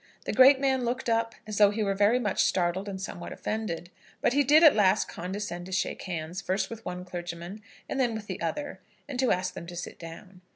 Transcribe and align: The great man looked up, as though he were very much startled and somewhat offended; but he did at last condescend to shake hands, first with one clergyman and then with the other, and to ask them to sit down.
The 0.25 0.33
great 0.33 0.59
man 0.59 0.83
looked 0.83 1.09
up, 1.11 1.35
as 1.45 1.59
though 1.59 1.69
he 1.69 1.83
were 1.83 1.93
very 1.93 2.17
much 2.17 2.43
startled 2.43 2.89
and 2.89 2.99
somewhat 2.99 3.31
offended; 3.31 3.91
but 4.19 4.33
he 4.33 4.43
did 4.43 4.63
at 4.63 4.73
last 4.73 5.07
condescend 5.07 5.67
to 5.67 5.71
shake 5.71 6.01
hands, 6.01 6.41
first 6.41 6.71
with 6.71 6.83
one 6.83 7.05
clergyman 7.05 7.61
and 7.87 7.99
then 7.99 8.15
with 8.15 8.25
the 8.25 8.41
other, 8.41 8.79
and 9.07 9.19
to 9.19 9.31
ask 9.31 9.53
them 9.53 9.67
to 9.67 9.75
sit 9.75 9.99
down. 9.99 10.41